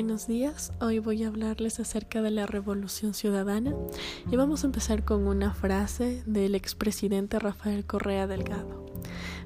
Buenos 0.00 0.26
días, 0.26 0.72
hoy 0.80 0.98
voy 0.98 1.24
a 1.24 1.28
hablarles 1.28 1.78
acerca 1.78 2.22
de 2.22 2.30
la 2.30 2.46
Revolución 2.46 3.12
Ciudadana 3.12 3.74
y 4.30 4.34
vamos 4.34 4.64
a 4.64 4.66
empezar 4.68 5.04
con 5.04 5.26
una 5.26 5.52
frase 5.52 6.22
del 6.24 6.54
expresidente 6.54 7.38
Rafael 7.38 7.84
Correa 7.84 8.26
Delgado. 8.26 8.86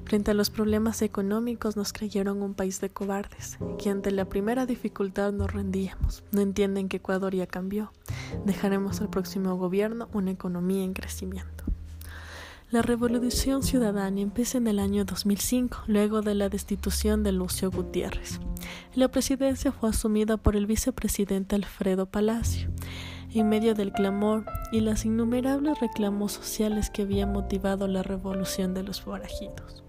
Frente 0.05 0.31
a 0.31 0.33
los 0.33 0.49
problemas 0.49 1.01
económicos 1.01 1.75
nos 1.75 1.91
creyeron 1.91 2.41
un 2.41 2.53
país 2.53 2.79
de 2.79 2.89
cobardes, 2.89 3.57
que 3.77 3.89
ante 3.89 4.11
la 4.11 4.29
primera 4.29 4.65
dificultad 4.65 5.33
nos 5.33 5.51
rendíamos. 5.51 6.23
No 6.31 6.39
entienden 6.39 6.87
que 6.87 6.97
Ecuador 6.97 7.35
ya 7.35 7.47
cambió. 7.47 7.91
Dejaremos 8.45 9.01
al 9.01 9.09
próximo 9.09 9.57
gobierno 9.57 10.07
una 10.13 10.31
economía 10.31 10.85
en 10.85 10.93
crecimiento. 10.93 11.65
La 12.71 12.81
Revolución 12.81 13.61
Ciudadana 13.61 14.21
empieza 14.21 14.57
en 14.57 14.65
el 14.65 14.79
año 14.79 15.05
2005, 15.05 15.83
luego 15.85 16.21
de 16.23 16.33
la 16.33 16.49
destitución 16.49 17.21
de 17.21 17.31
Lucio 17.31 17.69
Gutiérrez. 17.69 18.39
La 18.95 19.07
presidencia 19.07 19.71
fue 19.71 19.89
asumida 19.89 20.37
por 20.37 20.55
el 20.55 20.65
vicepresidente 20.65 21.55
Alfredo 21.55 22.07
Palacio. 22.07 22.71
En 23.31 23.49
medio 23.49 23.75
del 23.75 23.91
clamor 23.91 24.45
y 24.71 24.79
las 24.79 25.05
innumerables 25.05 25.79
reclamos 25.79 26.31
sociales 26.31 26.89
que 26.89 27.03
habían 27.03 27.31
motivado 27.31 27.87
la 27.87 28.01
revolución 28.01 28.73
de 28.73 28.81
los 28.81 28.99
forajidos. 28.99 29.83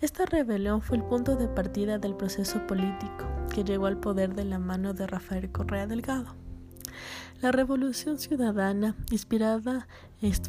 Esta 0.00 0.24
rebelión 0.24 0.82
fue 0.82 0.98
el 0.98 1.02
punto 1.02 1.34
de 1.34 1.48
partida 1.48 1.98
del 1.98 2.14
proceso 2.14 2.64
político 2.68 3.26
que 3.52 3.64
llegó 3.64 3.86
al 3.86 3.98
poder 3.98 4.34
de 4.34 4.44
la 4.44 4.60
mano 4.60 4.94
de 4.94 5.08
Rafael 5.08 5.50
Correa 5.50 5.88
Delgado. 5.88 6.45
La 7.42 7.52
revolución 7.52 8.18
ciudadana 8.18 8.94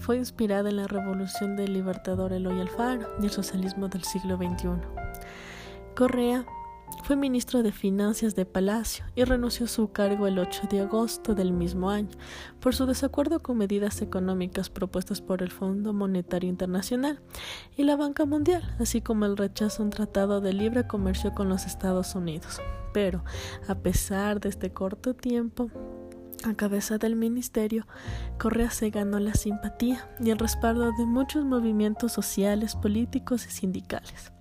fue 0.02 0.18
inspirada 0.18 0.70
en 0.70 0.78
la 0.78 0.88
revolución 0.88 1.56
del 1.56 1.73
libertador 1.73 2.34
Eloy 2.34 2.62
Alfaro 2.62 3.08
y 3.22 3.26
el 3.26 3.32
socialismo 3.32 3.88
del 3.90 4.04
siglo 4.04 4.38
XXI. 4.38 4.70
Correa 5.96 6.46
fue 7.04 7.16
ministro 7.16 7.64
de 7.64 7.72
Finanzas 7.72 8.36
de 8.36 8.45
Palacio 8.45 9.06
y 9.16 9.23
renunció 9.23 9.66
a 9.66 9.70
su 9.70 9.92
cargo 9.92 10.28
el 10.28 10.39
8 10.39 10.67
de 10.70 10.81
agosto 10.81 11.36
del 11.36 11.52
mismo 11.52 11.89
año 11.89 12.12
por 12.59 12.76
su 12.76 12.86
desacuerdo 12.86 13.42
con 13.42 13.58
medidas 13.58 14.02
económicas 14.02 14.70
propuestas 14.70 15.22
por 15.22 15.42
el 15.42 15.52
Fondo 15.52 15.94
Monetario 15.94 16.50
Internacional 16.50 17.20
y 17.76 17.84
la 17.84 17.95
Banca 17.95 18.26
Mundial, 18.26 18.76
así 18.80 19.02
como 19.02 19.26
el 19.26 19.38
rechazo 19.38 19.82
a 19.82 19.86
un 19.86 19.92
tratado 19.92 20.42
de 20.42 20.54
libre 20.54 20.88
comercio 20.88 21.34
con 21.34 21.50
los 21.50 21.66
Estados 21.66 22.16
Unidos. 22.16 22.61
Pero, 22.94 23.23
a 23.67 23.76
pesar 23.76 24.39
de 24.39 24.50
este 24.50 24.72
corto 24.72 25.14
tiempo, 25.14 25.70
a 26.43 26.53
cabeza 26.53 26.97
del 26.97 27.16
ministerio, 27.16 27.85
Correa 28.38 28.69
se 28.71 28.89
ganó 28.89 29.19
la 29.19 29.33
simpatía 29.33 30.07
y 30.19 30.30
el 30.30 30.39
respaldo 30.39 30.91
de 30.97 31.05
muchos 31.05 31.45
movimientos 31.45 32.11
sociales, 32.11 32.75
políticos 32.75 33.45
y 33.47 33.52
sindicales, 33.52 34.31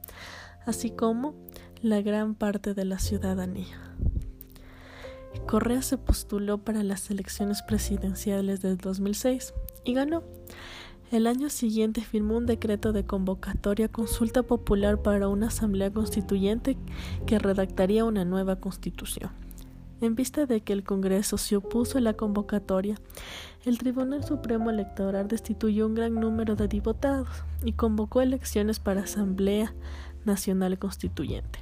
así 0.66 0.90
como 0.90 1.34
la 1.82 2.02
gran 2.02 2.34
parte 2.34 2.74
de 2.74 2.84
la 2.84 2.98
ciudadanía. 2.98 3.78
Correa 5.46 5.82
se 5.82 5.98
postuló 5.98 6.58
para 6.58 6.82
las 6.82 7.10
elecciones 7.10 7.62
presidenciales 7.62 8.62
del 8.62 8.78
2006 8.78 9.54
y 9.84 9.94
ganó. 9.94 10.24
El 11.12 11.28
año 11.28 11.50
siguiente 11.50 12.00
firmó 12.00 12.36
un 12.36 12.46
decreto 12.46 12.92
de 12.92 13.04
convocatoria 13.04 13.88
consulta 13.88 14.42
popular 14.42 15.02
para 15.02 15.28
una 15.28 15.46
asamblea 15.48 15.92
constituyente 15.92 16.76
que 17.26 17.38
redactaría 17.38 18.04
una 18.04 18.24
nueva 18.24 18.56
constitución. 18.56 19.45
En 20.00 20.14
vista 20.14 20.44
de 20.44 20.60
que 20.60 20.74
el 20.74 20.84
Congreso 20.84 21.38
se 21.38 21.56
opuso 21.56 21.96
a 21.96 22.02
la 22.02 22.12
convocatoria, 22.12 22.96
el 23.64 23.78
Tribunal 23.78 24.24
Supremo 24.24 24.70
Electoral 24.70 25.26
destituyó 25.26 25.86
un 25.86 25.94
gran 25.94 26.14
número 26.14 26.54
de 26.54 26.68
diputados 26.68 27.28
y 27.64 27.72
convocó 27.72 28.20
elecciones 28.20 28.78
para 28.78 29.02
Asamblea 29.02 29.74
Nacional 30.26 30.78
Constituyente, 30.78 31.60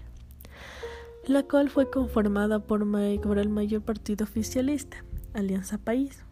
la 1.28 1.44
cual 1.44 1.70
fue 1.70 1.90
conformada 1.90 2.58
por, 2.58 2.82
el 2.82 3.48
mayor 3.48 3.82
partido 3.82 4.24
oficialista, 4.24 5.04
Alianza 5.32 5.78
País. 5.78 6.24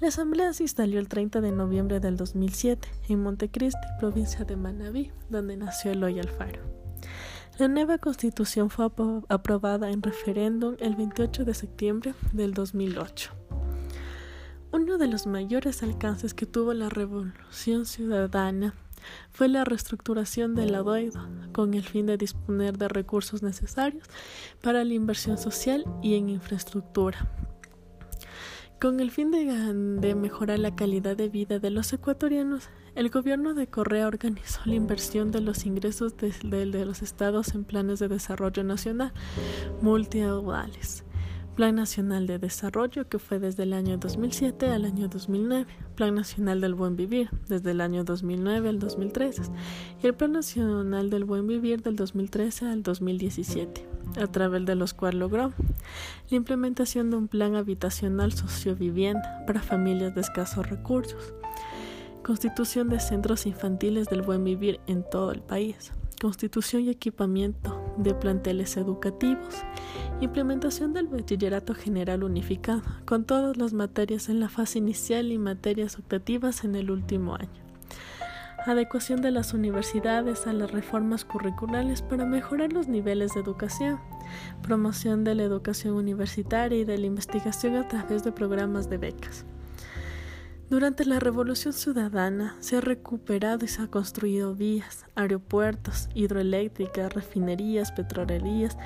La 0.00 0.08
asamblea 0.08 0.52
se 0.52 0.64
instaló 0.64 1.00
el 1.00 1.08
30 1.08 1.40
de 1.40 1.50
noviembre 1.50 1.98
del 1.98 2.16
2007 2.16 2.88
en 3.08 3.22
Montecristi, 3.22 3.86
provincia 3.98 4.44
de 4.44 4.56
Manabí, 4.56 5.10
donde 5.30 5.56
nació 5.56 5.90
Eloy 5.92 6.20
Alfaro. 6.20 6.81
La 7.58 7.68
nueva 7.68 7.98
constitución 7.98 8.70
fue 8.70 8.88
aprobada 9.28 9.90
en 9.90 10.02
referéndum 10.02 10.74
el 10.80 10.96
28 10.96 11.44
de 11.44 11.52
septiembre 11.52 12.14
del 12.32 12.54
2008. 12.54 13.30
Uno 14.72 14.96
de 14.96 15.06
los 15.06 15.26
mayores 15.26 15.82
alcances 15.82 16.32
que 16.32 16.46
tuvo 16.46 16.72
la 16.72 16.88
revolución 16.88 17.84
ciudadana 17.84 18.74
fue 19.32 19.48
la 19.48 19.64
reestructuración 19.64 20.54
de 20.54 20.64
la 20.64 20.82
deuda, 20.82 21.28
con 21.52 21.74
el 21.74 21.82
fin 21.82 22.06
de 22.06 22.16
disponer 22.16 22.78
de 22.78 22.88
recursos 22.88 23.42
necesarios 23.42 24.08
para 24.62 24.82
la 24.82 24.94
inversión 24.94 25.36
social 25.36 25.84
y 26.02 26.14
en 26.14 26.30
infraestructura. 26.30 27.28
Con 28.82 28.98
el 28.98 29.12
fin 29.12 29.30
de, 29.30 30.14
mejorar 30.16 30.58
la 30.58 30.74
calidad 30.74 31.16
de 31.16 31.28
vida 31.28 31.60
de 31.60 31.70
los 31.70 31.92
ecuatorianos, 31.92 32.68
el 32.96 33.10
gobierno 33.10 33.54
de 33.54 33.68
Correa 33.68 34.08
organizó 34.08 34.60
la 34.64 34.74
inversión 34.74 35.30
de 35.30 35.40
los 35.40 35.66
ingresos 35.66 36.16
de, 36.16 36.32
de 36.42 36.84
los 36.84 37.00
estados 37.00 37.54
en 37.54 37.62
planes 37.62 38.00
de 38.00 38.08
desarrollo 38.08 38.64
nacional 38.64 39.12
multianuales. 39.82 41.04
Plan 41.54 41.74
Nacional 41.74 42.26
de 42.26 42.38
Desarrollo, 42.38 43.08
que 43.08 43.18
fue 43.18 43.38
desde 43.38 43.64
el 43.64 43.74
año 43.74 43.98
2007 43.98 44.70
al 44.70 44.86
año 44.86 45.08
2009, 45.08 45.66
Plan 45.94 46.14
Nacional 46.14 46.62
del 46.62 46.74
Buen 46.74 46.96
Vivir, 46.96 47.28
desde 47.46 47.72
el 47.72 47.82
año 47.82 48.04
2009 48.04 48.70
al 48.70 48.78
2013, 48.78 49.42
y 50.02 50.06
el 50.06 50.14
Plan 50.14 50.32
Nacional 50.32 51.10
del 51.10 51.24
Buen 51.24 51.46
Vivir 51.46 51.82
del 51.82 51.96
2013 51.96 52.66
al 52.66 52.82
2017 52.82 53.86
a 54.20 54.26
través 54.26 54.64
de 54.64 54.74
los 54.74 54.94
cuales 54.94 55.20
logró 55.20 55.52
la 56.30 56.36
implementación 56.36 57.10
de 57.10 57.16
un 57.16 57.28
plan 57.28 57.54
habitacional 57.54 58.32
sociovivienda 58.32 59.44
para 59.46 59.60
familias 59.60 60.14
de 60.14 60.20
escasos 60.22 60.68
recursos, 60.68 61.34
constitución 62.22 62.88
de 62.88 63.00
centros 63.00 63.46
infantiles 63.46 64.08
del 64.08 64.22
buen 64.22 64.44
vivir 64.44 64.80
en 64.86 65.04
todo 65.08 65.32
el 65.32 65.40
país, 65.40 65.92
constitución 66.22 66.82
y 66.82 66.90
equipamiento 66.90 67.82
de 67.96 68.14
planteles 68.14 68.76
educativos, 68.76 69.64
implementación 70.20 70.92
del 70.92 71.08
bachillerato 71.08 71.74
general 71.74 72.22
unificado, 72.22 72.82
con 73.04 73.24
todas 73.24 73.56
las 73.56 73.72
materias 73.72 74.28
en 74.28 74.38
la 74.38 74.48
fase 74.48 74.78
inicial 74.78 75.32
y 75.32 75.38
materias 75.38 75.98
optativas 75.98 76.62
en 76.62 76.76
el 76.76 76.92
último 76.92 77.34
año. 77.34 77.50
Adecuación 78.64 79.20
de 79.20 79.32
las 79.32 79.52
universidades 79.52 80.46
a 80.46 80.52
las 80.52 80.70
reformas 80.70 81.24
curriculares 81.24 82.02
para 82.02 82.24
mejorar 82.24 82.72
los 82.72 82.86
niveles 82.86 83.34
de 83.34 83.40
educación, 83.40 83.98
promoción 84.62 85.24
de 85.24 85.34
la 85.34 85.42
educación 85.42 85.94
universitaria 85.94 86.78
y 86.78 86.84
de 86.84 86.98
la 86.98 87.06
investigación 87.06 87.74
a 87.74 87.88
través 87.88 88.22
de 88.22 88.30
programas 88.30 88.88
de 88.88 88.98
becas. 88.98 89.44
Durante 90.72 91.04
la 91.04 91.20
Revolución 91.20 91.74
Ciudadana 91.74 92.56
se 92.60 92.78
ha 92.78 92.80
recuperado 92.80 93.62
y 93.62 93.68
se 93.68 93.82
ha 93.82 93.88
construido 93.88 94.54
vías, 94.54 95.04
aeropuertos, 95.14 96.08
hidroeléctricas, 96.14 97.12
refinerías, 97.12 97.92
petrolerías, 97.92 98.78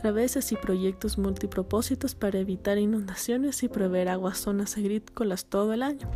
travesas 0.00 0.52
y 0.52 0.56
proyectos 0.56 1.18
multipropósitos 1.18 2.14
para 2.14 2.38
evitar 2.38 2.78
inundaciones 2.78 3.62
y 3.62 3.68
proveer 3.68 4.08
agua 4.08 4.30
a 4.30 4.34
zonas 4.34 4.78
agrícolas 4.78 5.44
todo 5.44 5.74
el 5.74 5.82
año, 5.82 6.10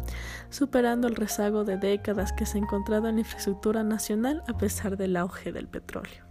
superando 0.49 1.09
el 1.09 1.15
rezago 1.15 1.63
de 1.63 1.77
décadas 1.77 2.33
que 2.33 2.47
se 2.47 2.57
ha 2.57 2.63
encontrado 2.63 3.07
en 3.07 3.19
infraestructura 3.19 3.85
nacional 3.85 4.43
a 4.49 4.57
pesar 4.57 4.97
del 4.97 5.15
auge 5.15 5.53
del 5.53 5.69
petróleo. 5.69 6.25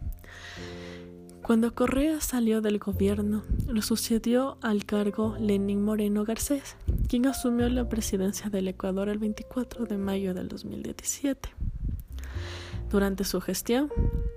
Cuando 1.47 1.73
Correa 1.73 2.19
salió 2.19 2.59
del 2.59 2.77
gobierno, 2.77 3.41
lo 3.67 3.81
sucedió 3.81 4.57
al 4.61 4.83
cargo 4.83 5.37
Lenín 5.39 5.81
Moreno 5.81 6.25
Garcés, 6.25 6.75
quien 7.07 7.25
asumió 7.25 7.69
la 7.69 7.87
presidencia 7.87 8.49
del 8.49 8.67
Ecuador 8.67 9.07
el 9.07 9.17
24 9.17 9.85
de 9.85 9.97
mayo 9.97 10.33
del 10.33 10.49
2017. 10.49 11.47
Durante 12.89 13.25
su 13.25 13.41
gestión, 13.41 13.91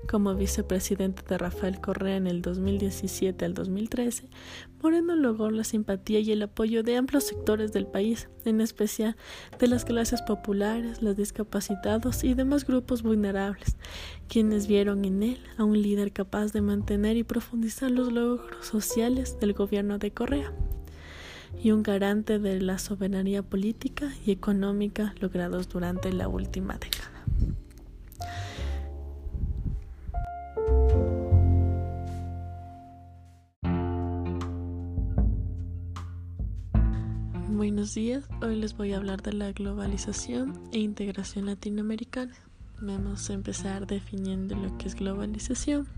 como 0.09 0.35
vicepresidente 0.35 1.23
de 1.29 1.39
Rafael 1.39 1.81
Correa 1.81 2.17
en 2.17 2.27
el 2.27 2.43
2017 2.43 3.45
al 3.45 3.55
2013, 3.55 4.29
Moreno 4.83 5.15
logró 5.15 5.53
la 5.53 5.63
simpatía 5.63 6.19
y 6.19 6.33
el 6.33 6.43
apoyo 6.43 6.83
de 6.83 6.97
amplios 6.97 7.29
sectores 7.29 7.73
del 7.73 7.87
país, 7.87 8.29
en 8.45 8.61
especial 8.61 9.17
de 9.61 9.69
las 9.69 9.85
clases 9.85 10.23
populares, 10.23 11.01
los 11.01 11.17
discapacitados 11.17 12.25
y 12.25 12.35
demás 12.35 12.67
grupos 12.67 13.05
vulnerables, 13.05 13.77
quienes 14.27 14.67
vieron 14.67 15.05
en 15.05 15.23
él 15.23 15.39
a 15.57 15.63
un 15.63 15.81
líder 15.81 16.13
capaz 16.13 16.53
de 16.53 16.61
mantener 16.61 17.17
y 17.17 17.23
profundizar 17.23 17.93
los 17.93 18.13
logros 18.13 18.67
sociales 18.67 19.39
del 19.39 19.53
gobierno 19.53 19.99
de 19.99 20.11
Correa 20.11 20.53
y 21.63 21.71
un 21.71 21.85
garante 21.85 22.41
de 22.41 22.61
la 22.61 22.79
soberanía 22.79 23.45
política 23.45 24.13
y 24.27 24.33
económica 24.33 25.15
logrados 25.21 25.69
durante 25.69 26.13
la 26.13 26.27
última 26.27 26.79
década. 26.79 27.00
Buenos 37.81 37.95
días, 37.95 38.29
hoy 38.43 38.57
les 38.57 38.77
voy 38.77 38.93
a 38.93 38.99
hablar 38.99 39.23
de 39.23 39.33
la 39.33 39.53
globalización 39.53 40.69
e 40.71 40.81
integración 40.81 41.47
latinoamericana. 41.47 42.35
Vamos 42.79 43.31
a 43.31 43.33
empezar 43.33 43.87
definiendo 43.87 44.55
lo 44.55 44.77
que 44.77 44.87
es 44.87 44.95
globalización. 44.95 45.89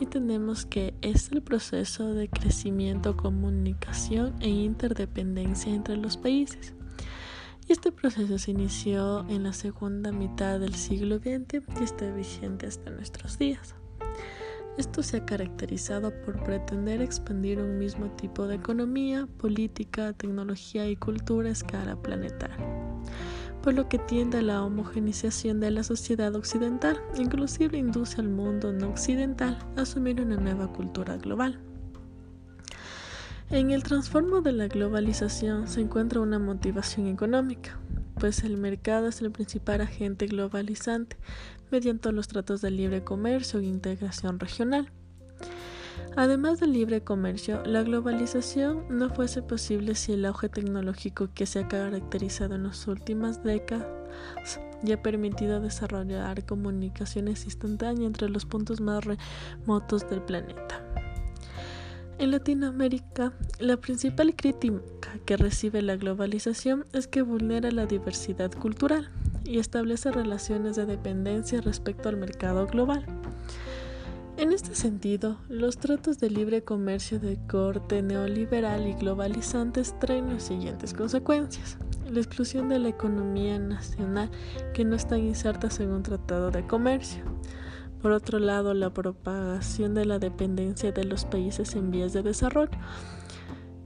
y 0.00 0.04
tenemos 0.04 0.66
que 0.66 0.92
es 1.00 1.32
el 1.32 1.40
proceso 1.40 2.12
de 2.12 2.28
crecimiento, 2.28 3.16
comunicación 3.16 4.34
e 4.40 4.50
interdependencia 4.50 5.72
entre 5.72 5.96
los 5.96 6.18
países. 6.18 6.74
Este 7.68 7.90
proceso 7.90 8.36
se 8.36 8.50
inició 8.50 9.26
en 9.30 9.44
la 9.44 9.54
segunda 9.54 10.12
mitad 10.12 10.60
del 10.60 10.74
siglo 10.74 11.16
XX 11.20 11.62
y 11.80 11.84
está 11.84 12.12
vigente 12.12 12.66
hasta 12.66 12.90
nuestros 12.90 13.38
días. 13.38 13.74
Esto 14.78 15.02
se 15.02 15.18
ha 15.18 15.26
caracterizado 15.26 16.12
por 16.22 16.42
pretender 16.44 17.02
expandir 17.02 17.58
un 17.58 17.78
mismo 17.78 18.10
tipo 18.12 18.46
de 18.46 18.54
economía, 18.54 19.28
política, 19.36 20.14
tecnología 20.14 20.88
y 20.88 20.96
cultura 20.96 21.50
a 21.50 21.52
escala 21.52 22.00
planetaria, 22.00 22.56
por 23.62 23.74
lo 23.74 23.88
que 23.90 23.98
tiende 23.98 24.38
a 24.38 24.42
la 24.42 24.62
homogenización 24.64 25.60
de 25.60 25.72
la 25.72 25.82
sociedad 25.82 26.34
occidental, 26.34 26.98
inclusive 27.18 27.76
induce 27.76 28.20
al 28.22 28.30
mundo 28.30 28.72
no 28.72 28.88
occidental 28.88 29.58
a 29.76 29.82
asumir 29.82 30.22
una 30.22 30.36
nueva 30.36 30.72
cultura 30.72 31.18
global. 31.18 31.60
En 33.50 33.70
el 33.70 33.82
transformo 33.82 34.40
de 34.40 34.52
la 34.52 34.68
globalización 34.68 35.68
se 35.68 35.82
encuentra 35.82 36.20
una 36.20 36.38
motivación 36.38 37.08
económica, 37.08 37.78
pues 38.22 38.44
el 38.44 38.56
mercado 38.56 39.08
es 39.08 39.20
el 39.20 39.32
principal 39.32 39.80
agente 39.80 40.26
globalizante, 40.26 41.16
mediante 41.72 42.12
los 42.12 42.28
tratos 42.28 42.60
de 42.60 42.70
libre 42.70 43.02
comercio 43.02 43.58
e 43.58 43.64
integración 43.64 44.38
regional. 44.38 44.92
Además 46.14 46.60
del 46.60 46.72
libre 46.72 47.02
comercio, 47.02 47.64
la 47.64 47.82
globalización 47.82 48.84
no 48.90 49.10
fuese 49.10 49.42
posible 49.42 49.96
si 49.96 50.12
el 50.12 50.24
auge 50.24 50.48
tecnológico 50.48 51.30
que 51.34 51.46
se 51.46 51.58
ha 51.58 51.66
caracterizado 51.66 52.54
en 52.54 52.62
las 52.62 52.86
últimas 52.86 53.42
décadas 53.42 53.88
y 54.84 54.92
ha 54.92 55.02
permitido 55.02 55.60
desarrollar 55.60 56.46
comunicaciones 56.46 57.44
instantáneas 57.44 58.06
entre 58.06 58.28
los 58.28 58.46
puntos 58.46 58.80
más 58.80 59.02
remotos 59.04 60.08
del 60.08 60.22
planeta. 60.22 60.91
En 62.18 62.30
Latinoamérica, 62.30 63.32
la 63.58 63.76
principal 63.76 64.34
crítica 64.36 65.18
que 65.24 65.36
recibe 65.36 65.82
la 65.82 65.96
globalización 65.96 66.86
es 66.92 67.06
que 67.06 67.22
vulnera 67.22 67.70
la 67.70 67.86
diversidad 67.86 68.52
cultural 68.52 69.10
y 69.44 69.58
establece 69.58 70.12
relaciones 70.12 70.76
de 70.76 70.86
dependencia 70.86 71.60
respecto 71.60 72.08
al 72.08 72.16
mercado 72.16 72.66
global. 72.66 73.04
En 74.38 74.52
este 74.52 74.74
sentido, 74.74 75.36
los 75.48 75.76
tratos 75.76 76.18
de 76.18 76.30
libre 76.30 76.62
comercio 76.62 77.20
de 77.20 77.38
corte 77.48 78.02
neoliberal 78.02 78.86
y 78.86 78.94
globalizantes 78.94 79.98
traen 79.98 80.32
las 80.32 80.44
siguientes 80.44 80.94
consecuencias. 80.94 81.76
La 82.10 82.20
exclusión 82.20 82.68
de 82.68 82.78
la 82.78 82.88
economía 82.88 83.58
nacional 83.58 84.30
que 84.72 84.84
no 84.84 84.96
están 84.96 85.20
insertas 85.20 85.80
en 85.80 85.90
un 85.90 86.02
tratado 86.02 86.50
de 86.50 86.66
comercio. 86.66 87.22
Por 88.02 88.10
otro 88.10 88.40
lado, 88.40 88.74
la 88.74 88.90
propagación 88.90 89.94
de 89.94 90.04
la 90.04 90.18
dependencia 90.18 90.90
de 90.90 91.04
los 91.04 91.24
países 91.24 91.76
en 91.76 91.92
vías 91.92 92.12
de 92.12 92.24
desarrollo, 92.24 92.76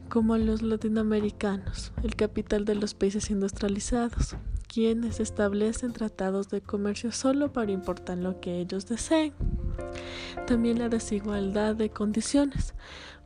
como 0.09 0.39
los 0.39 0.63
latinoamericanos, 0.63 1.93
el 2.03 2.17
capital 2.17 2.65
de 2.65 2.77
los 2.77 2.95
países 2.95 3.31
industrializados, 3.31 4.37
quienes 4.69 5.21
establecen 5.21 5.93
tratados 5.93 6.49
de 6.49 6.63
comercio 6.63 7.13
solo 7.13 7.53
para 7.53 7.73
importar 7.73 8.17
lo 8.17 8.41
que 8.41 8.59
ellos 8.59 8.87
deseen. 8.87 9.35
También 10.47 10.79
la 10.79 10.89
desigualdad 10.89 11.75
de 11.77 11.91
condiciones, 11.91 12.75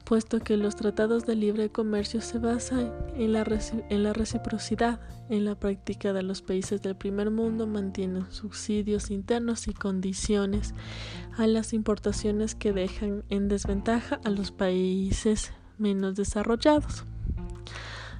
puesto 0.04 0.40
que 0.40 0.56
los 0.56 0.76
tratados 0.76 1.26
de 1.26 1.36
libre 1.36 1.70
comercio 1.70 2.20
se 2.20 2.38
basan 2.38 2.92
en 3.14 3.32
la, 3.32 3.44
reciprocidad. 4.12 5.00
En 5.28 5.44
la 5.44 5.54
práctica 5.54 6.12
de 6.12 6.22
los 6.22 6.42
países 6.42 6.82
del 6.82 6.96
primer 6.96 7.30
mundo 7.30 7.66
mantienen 7.66 8.30
subsidios 8.30 9.10
internos 9.10 9.68
y 9.68 9.72
condiciones 9.72 10.74
a 11.36 11.46
las 11.46 11.72
importaciones 11.72 12.54
que 12.54 12.72
dejan 12.72 13.22
en 13.28 13.48
desventaja 13.48 14.20
a 14.24 14.30
los 14.30 14.50
países 14.50 15.52
menos 15.78 16.16
desarrollados. 16.16 17.04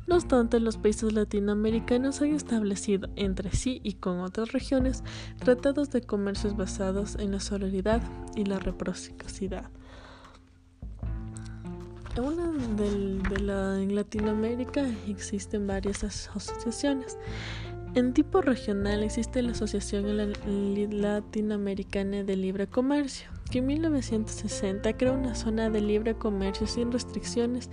No 0.07 0.17
obstante, 0.17 0.59
los 0.59 0.77
países 0.77 1.13
latinoamericanos 1.13 2.21
han 2.21 2.35
establecido 2.35 3.09
entre 3.17 3.53
sí 3.53 3.81
y 3.85 3.95
con 3.95 4.21
otras 4.21 4.53
regiones 4.53 5.05
tratados 5.39 5.91
de 5.91 6.01
comercio 6.01 6.53
basados 6.55 7.17
en 7.17 7.33
la 7.33 7.41
solidaridad 7.41 8.03
y 8.35 8.45
la 8.45 8.59
reciprocidad. 8.59 9.71
En 12.17 13.95
Latinoamérica 13.95 14.87
existen 15.09 15.67
varias 15.67 16.05
asociaciones. 16.05 17.17
En 17.95 18.13
tipo 18.13 18.41
regional 18.41 19.03
existe 19.03 19.43
la 19.43 19.53
Asociación 19.53 20.17
Latinoamericana 20.91 22.23
de 22.23 22.37
Libre 22.37 22.69
Comercio, 22.69 23.29
que 23.51 23.59
en 23.59 23.67
1960 23.67 24.97
creó 24.97 25.15
una 25.15 25.35
zona 25.35 25.71
de 25.71 25.81
libre 25.81 26.15
comercio 26.15 26.69
sin 26.69 26.93
restricciones 26.93 27.69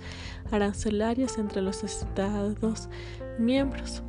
arancelarias 0.50 1.38
entre 1.38 1.62
los 1.62 1.84
Estados 1.84 2.88
miembros. 3.38 4.02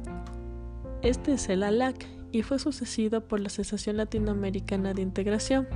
Este 1.03 1.33
es 1.33 1.47
el 1.49 1.61
ALAC 1.61 2.07
y 2.31 2.41
fue 2.41 2.57
sucedido 2.57 3.27
por 3.27 3.39
la 3.39 3.47
Asociación 3.47 3.97
Latinoamericana 3.97 4.93
de 4.95 5.03
Integración, 5.03 5.67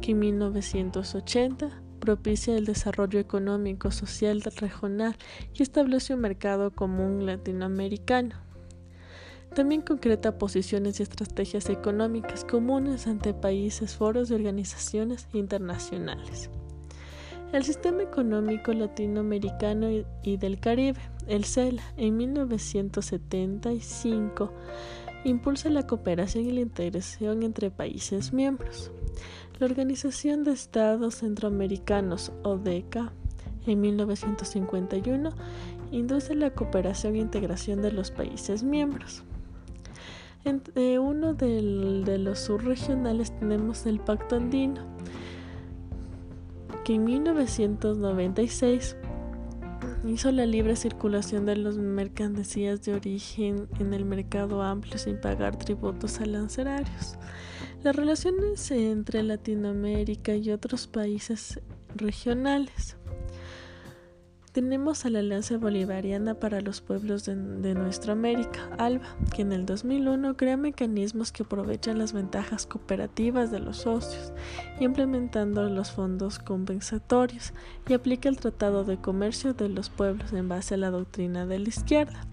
que 0.00 0.10
en 0.12 0.18
1980 0.18 1.83
propicia 2.04 2.56
el 2.56 2.66
desarrollo 2.66 3.18
económico, 3.18 3.90
social, 3.90 4.42
regional 4.42 5.16
y 5.54 5.62
establece 5.62 6.12
un 6.12 6.20
mercado 6.20 6.70
común 6.70 7.24
latinoamericano. 7.24 8.34
También 9.54 9.80
concreta 9.80 10.36
posiciones 10.36 11.00
y 11.00 11.04
estrategias 11.04 11.70
económicas 11.70 12.44
comunes 12.44 13.06
ante 13.06 13.32
países, 13.32 13.94
foros 13.94 14.30
y 14.30 14.34
organizaciones 14.34 15.26
internacionales. 15.32 16.50
El 17.52 17.64
Sistema 17.64 18.02
Económico 18.02 18.72
Latinoamericano 18.72 19.88
y 20.22 20.36
del 20.36 20.60
Caribe, 20.60 21.00
el 21.26 21.44
CELA, 21.44 21.82
en 21.96 22.18
1975, 22.18 24.52
impulsa 25.24 25.70
la 25.70 25.86
cooperación 25.86 26.44
y 26.44 26.52
la 26.52 26.60
integración 26.60 27.42
entre 27.44 27.70
países 27.70 28.32
miembros. 28.32 28.90
La 29.58 29.66
Organización 29.66 30.44
de 30.44 30.52
Estados 30.52 31.16
Centroamericanos, 31.16 32.32
ODECA, 32.42 33.12
en 33.66 33.80
1951, 33.80 35.30
induce 35.90 36.34
la 36.34 36.50
cooperación 36.50 37.14
e 37.14 37.18
integración 37.18 37.82
de 37.82 37.92
los 37.92 38.10
países 38.10 38.62
miembros. 38.62 39.22
Entre 40.44 40.98
uno 40.98 41.34
de 41.34 42.18
los 42.18 42.38
subregionales 42.38 43.34
tenemos 43.38 43.86
el 43.86 44.00
Pacto 44.00 44.36
Andino, 44.36 44.82
que 46.84 46.96
en 46.96 47.04
1996 47.04 48.96
hizo 50.06 50.30
la 50.32 50.44
libre 50.44 50.76
circulación 50.76 51.46
de 51.46 51.56
las 51.56 51.78
mercancías 51.78 52.82
de 52.82 52.94
origen 52.94 53.68
en 53.78 53.94
el 53.94 54.04
mercado 54.04 54.62
amplio 54.62 54.98
sin 54.98 55.18
pagar 55.18 55.56
tributos 55.56 56.20
arancelarios. 56.20 57.16
Las 57.84 57.94
relaciones 57.94 58.70
entre 58.70 59.22
Latinoamérica 59.22 60.34
y 60.34 60.50
otros 60.50 60.86
países 60.86 61.60
regionales 61.94 62.96
tenemos 64.52 65.04
a 65.04 65.10
la 65.10 65.18
Alianza 65.18 65.58
Bolivariana 65.58 66.32
para 66.32 66.62
los 66.62 66.80
Pueblos 66.80 67.26
de, 67.26 67.34
Nuestra 67.34 68.14
América, 68.14 68.70
ALBA, 68.78 69.14
que 69.34 69.42
en 69.42 69.52
el 69.52 69.66
2001 69.66 70.34
crea 70.38 70.56
mecanismos 70.56 71.30
que 71.30 71.42
aprovechan 71.42 71.98
las 71.98 72.14
ventajas 72.14 72.64
cooperativas 72.64 73.50
de 73.50 73.60
los 73.60 73.76
socios, 73.76 74.32
implementando 74.80 75.68
los 75.68 75.90
fondos 75.90 76.38
compensatorios 76.38 77.52
y 77.86 77.92
aplica 77.92 78.30
el 78.30 78.38
Tratado 78.38 78.84
de 78.84 78.96
Comercio 78.96 79.52
de 79.52 79.68
los 79.68 79.90
Pueblos 79.90 80.32
en 80.32 80.48
base 80.48 80.72
a 80.72 80.78
la 80.78 80.90
doctrina 80.90 81.44
de 81.44 81.58
la 81.58 81.68
izquierda. 81.68 82.26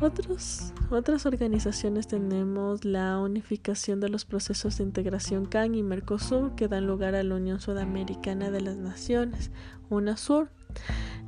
Otras 0.00 1.26
organizaciones 1.26 2.06
tenemos 2.06 2.86
la 2.86 3.18
unificación 3.18 4.00
de 4.00 4.08
los 4.08 4.24
procesos 4.24 4.78
de 4.78 4.84
integración 4.84 5.44
CAN 5.44 5.74
y 5.74 5.82
Mercosur 5.82 6.54
que 6.54 6.68
dan 6.68 6.86
lugar 6.86 7.14
a 7.14 7.22
la 7.22 7.34
Unión 7.34 7.60
Sudamericana 7.60 8.50
de 8.50 8.62
las 8.62 8.76
Naciones, 8.76 9.50
UNASUR, 9.90 10.48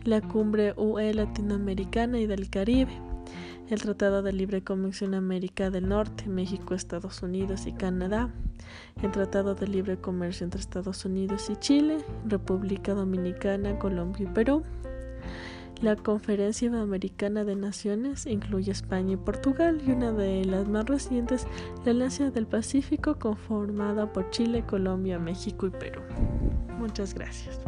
la 0.04 0.22
Cumbre 0.22 0.72
UE 0.78 1.12
Latinoamericana 1.12 2.18
y 2.18 2.26
del 2.26 2.48
Caribe, 2.48 2.98
el 3.68 3.82
Tratado 3.82 4.22
de 4.22 4.32
Libre 4.32 4.64
Comercio 4.64 5.06
en 5.06 5.14
América 5.14 5.68
del 5.68 5.88
Norte, 5.88 6.28
México, 6.28 6.74
Estados 6.74 7.22
Unidos 7.22 7.66
y 7.66 7.72
Canadá, 7.72 8.32
el 9.02 9.10
Tratado 9.10 9.54
de 9.54 9.68
Libre 9.68 9.98
Comercio 9.98 10.44
entre 10.44 10.60
Estados 10.60 11.04
Unidos 11.04 11.50
y 11.50 11.56
Chile, 11.56 11.98
República 12.26 12.94
Dominicana, 12.94 13.78
Colombia 13.78 14.26
y 14.28 14.32
Perú. 14.32 14.62
La 15.82 15.96
Conferencia 15.96 16.68
Americana 16.80 17.42
de 17.42 17.56
Naciones 17.56 18.26
incluye 18.26 18.70
España 18.70 19.14
y 19.14 19.16
Portugal 19.16 19.82
y 19.84 19.90
una 19.90 20.12
de 20.12 20.44
las 20.44 20.68
más 20.68 20.86
recientes, 20.86 21.44
la 21.84 21.90
Alianza 21.90 22.30
del 22.30 22.46
Pacífico, 22.46 23.18
conformada 23.18 24.12
por 24.12 24.30
Chile, 24.30 24.64
Colombia, 24.64 25.18
México 25.18 25.66
y 25.66 25.70
Perú. 25.70 26.00
Muchas 26.78 27.14
gracias. 27.14 27.58